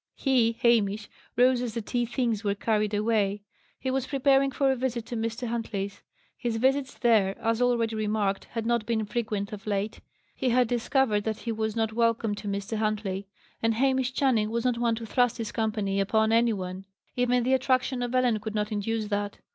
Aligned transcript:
He, 0.15 0.53
Hamish, 0.63 1.07
rose 1.37 1.61
as 1.61 1.75
the 1.75 1.81
tea 1.83 2.07
things 2.07 2.43
were 2.43 2.55
carried 2.55 2.91
away. 2.95 3.43
He 3.77 3.91
was 3.91 4.07
preparing 4.07 4.49
for 4.49 4.71
a 4.71 4.75
visit 4.75 5.05
to 5.05 5.15
Mr. 5.15 5.47
Huntley's. 5.47 6.01
His 6.35 6.57
visits 6.57 6.97
there, 6.97 7.37
as 7.37 7.61
already 7.61 7.95
remarked, 7.95 8.45
had 8.45 8.65
not 8.65 8.87
been 8.87 9.05
frequent 9.05 9.53
of 9.53 9.67
late. 9.67 9.99
He 10.33 10.49
had 10.49 10.67
discovered 10.67 11.23
that 11.25 11.41
he 11.41 11.51
was 11.51 11.75
not 11.75 11.93
welcome 11.93 12.33
to 12.33 12.47
Mr. 12.47 12.77
Huntley. 12.79 13.27
And 13.61 13.75
Hamish 13.75 14.13
Channing 14.15 14.49
was 14.49 14.65
not 14.65 14.79
one 14.79 14.95
to 14.95 15.05
thrust 15.05 15.37
his 15.37 15.51
company 15.51 15.99
upon 15.99 16.31
any 16.31 16.51
one: 16.53 16.85
even 17.15 17.43
the 17.43 17.53
attraction 17.53 18.01
of 18.01 18.15
Ellen 18.15 18.39
could 18.39 18.55
not 18.55 18.71
induce 18.71 19.05
that. 19.09 19.37